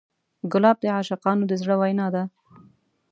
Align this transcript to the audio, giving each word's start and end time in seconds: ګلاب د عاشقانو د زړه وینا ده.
ګلاب 0.51 0.77
د 0.81 0.85
عاشقانو 0.95 1.43
د 1.47 1.51
زړه 1.61 1.75
وینا 1.81 2.07
ده. 2.15 2.23